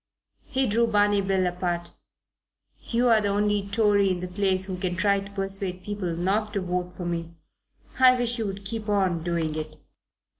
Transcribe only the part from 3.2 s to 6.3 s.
the only Tory in the place who can try to persuade people